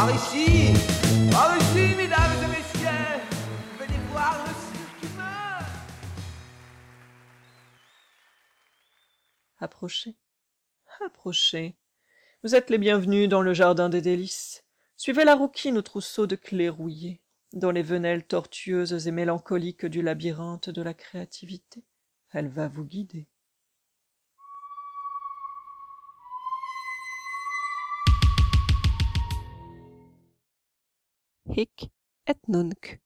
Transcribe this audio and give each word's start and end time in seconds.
Par 0.00 0.14
ici, 0.14 0.72
par 1.30 1.54
ici, 1.58 1.94
mesdames 1.94 2.32
et 2.42 2.48
messieurs, 2.48 3.20
venez 3.78 3.98
voir 4.10 4.34
le. 4.46 4.52
Approchez, 9.58 10.16
approchez. 11.04 11.76
Vous 12.42 12.54
êtes 12.54 12.70
les 12.70 12.78
bienvenus 12.78 13.28
dans 13.28 13.42
le 13.42 13.52
jardin 13.52 13.90
des 13.90 14.00
délices. 14.00 14.64
Suivez 14.96 15.26
la 15.26 15.34
rouquine 15.34 15.76
au 15.76 15.82
trousseau 15.82 16.26
de 16.26 16.34
clés 16.34 16.70
rouillées, 16.70 17.20
dans 17.52 17.70
les 17.70 17.82
venelles 17.82 18.24
tortueuses 18.24 19.06
et 19.06 19.12
mélancoliques 19.12 19.84
du 19.84 20.00
labyrinthe 20.00 20.70
de 20.70 20.80
la 20.80 20.94
créativité. 20.94 21.84
Elle 22.32 22.48
va 22.48 22.68
vous 22.68 22.84
guider. 22.84 23.28
Hic 31.56 31.90
et 32.26 32.34
nunc. 32.48 33.00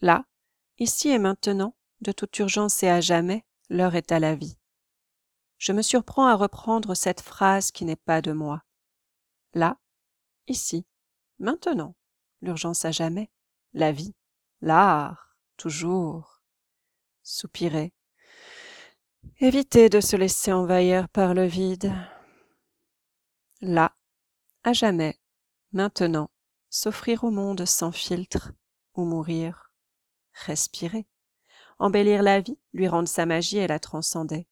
Là, 0.00 0.24
ici 0.78 1.08
et 1.10 1.18
maintenant, 1.18 1.76
de 2.00 2.12
toute 2.12 2.38
urgence 2.38 2.82
et 2.82 2.88
à 2.88 3.00
jamais, 3.00 3.44
l'heure 3.68 3.94
est 3.94 4.12
à 4.12 4.18
la 4.18 4.34
vie. 4.34 4.58
Je 5.58 5.72
me 5.72 5.82
surprends 5.82 6.26
à 6.26 6.34
reprendre 6.34 6.94
cette 6.94 7.20
phrase 7.20 7.70
qui 7.70 7.84
n'est 7.84 7.96
pas 7.96 8.20
de 8.20 8.32
moi. 8.32 8.62
Là, 9.54 9.78
ici, 10.48 10.86
maintenant, 11.38 11.94
l'urgence 12.42 12.84
à 12.84 12.90
jamais, 12.90 13.30
la 13.72 13.92
vie, 13.92 14.14
l'art, 14.60 15.36
toujours. 15.56 16.42
Soupirer. 17.22 17.92
Éviter 19.40 19.88
de 19.88 20.00
se 20.00 20.16
laisser 20.16 20.52
envahir 20.52 21.08
par 21.08 21.34
le 21.34 21.44
vide. 21.44 21.92
Là, 23.60 23.96
à 24.62 24.72
jamais, 24.72 25.18
maintenant, 25.72 26.30
s'offrir 26.76 27.24
au 27.24 27.30
monde 27.30 27.64
sans 27.64 27.90
filtre, 27.90 28.52
ou 28.96 29.06
mourir. 29.06 29.72
Respirer. 30.44 31.06
Embellir 31.78 32.22
la 32.22 32.40
vie, 32.40 32.58
lui 32.74 32.86
rendre 32.86 33.08
sa 33.08 33.24
magie 33.24 33.56
et 33.56 33.66
la 33.66 33.78
transcender. 33.78 34.46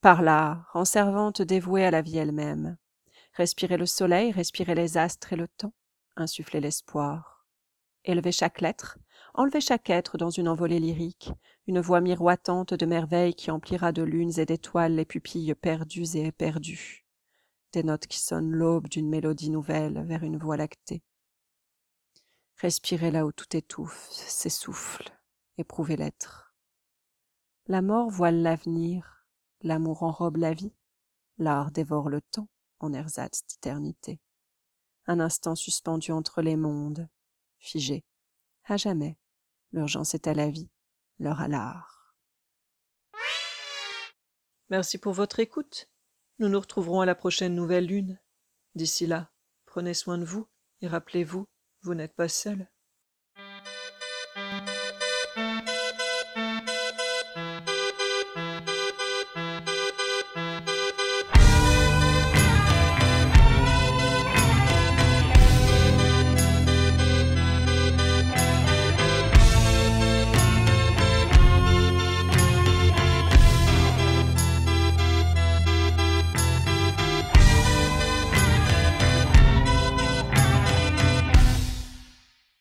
Par 0.00 0.22
l'art, 0.22 0.70
en 0.74 0.84
servante 0.84 1.42
dévouée 1.42 1.84
à 1.84 1.90
la 1.90 2.00
vie 2.00 2.18
elle-même. 2.18 2.76
Respirer 3.32 3.76
le 3.76 3.86
soleil, 3.86 4.30
respirer 4.30 4.76
les 4.76 4.96
astres 4.96 5.32
et 5.32 5.36
le 5.36 5.48
temps, 5.48 5.74
insuffler 6.14 6.60
l'espoir. 6.60 7.44
Élever 8.04 8.30
chaque 8.30 8.60
lettre, 8.60 8.98
enlever 9.34 9.60
chaque 9.60 9.90
être 9.90 10.16
dans 10.16 10.30
une 10.30 10.46
envolée 10.46 10.78
lyrique, 10.78 11.32
une 11.66 11.80
voix 11.80 12.00
miroitante 12.00 12.72
de 12.72 12.86
merveilles 12.86 13.34
qui 13.34 13.50
emplira 13.50 13.90
de 13.90 14.04
lunes 14.04 14.38
et 14.38 14.46
d'étoiles 14.46 14.94
les 14.94 15.04
pupilles 15.04 15.56
perdues 15.56 16.16
et 16.16 16.26
éperdues. 16.26 17.04
Des 17.72 17.82
notes 17.82 18.06
qui 18.06 18.20
sonnent 18.20 18.52
l'aube 18.52 18.86
d'une 18.88 19.08
mélodie 19.08 19.50
nouvelle 19.50 20.04
vers 20.06 20.22
une 20.22 20.38
voie 20.38 20.56
lactée. 20.56 21.02
Respirer 22.60 23.10
là 23.10 23.26
où 23.26 23.32
tout 23.32 23.56
étouffe, 23.56 24.08
s'essouffle, 24.10 25.10
éprouver 25.58 25.96
l'être. 25.96 26.54
La 27.66 27.82
mort 27.82 28.10
voile 28.10 28.42
l'avenir, 28.42 29.26
l'amour 29.62 30.02
enrobe 30.02 30.36
la 30.36 30.52
vie, 30.52 30.72
l'art 31.38 31.70
dévore 31.70 32.08
le 32.08 32.20
temps 32.20 32.48
en 32.80 32.92
ersatz 32.92 33.44
d'éternité. 33.46 34.20
Un 35.06 35.20
instant 35.20 35.54
suspendu 35.54 36.12
entre 36.12 36.42
les 36.42 36.56
mondes, 36.56 37.08
figé, 37.58 38.04
à 38.64 38.76
jamais. 38.76 39.18
L'urgence 39.72 40.14
est 40.14 40.28
à 40.28 40.34
la 40.34 40.48
vie, 40.48 40.70
l'heure 41.18 41.40
à 41.40 41.48
l'art. 41.48 42.14
Merci 44.70 44.98
pour 44.98 45.12
votre 45.12 45.40
écoute. 45.40 45.88
Nous 46.38 46.48
nous 46.48 46.60
retrouverons 46.60 47.00
à 47.00 47.06
la 47.06 47.14
prochaine 47.14 47.54
nouvelle 47.54 47.86
lune. 47.86 48.20
D'ici 48.74 49.06
là, 49.06 49.30
prenez 49.66 49.94
soin 49.94 50.18
de 50.18 50.24
vous 50.24 50.48
et 50.80 50.88
rappelez-vous, 50.88 51.46
vous 51.84 51.94
n'êtes 51.94 52.14
pas 52.16 52.28
seul. 52.28 52.66